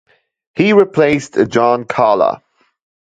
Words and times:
He 0.55 0.73
replaced 0.73 1.33
Jaan 1.33 1.87
Kalla. 1.87 2.41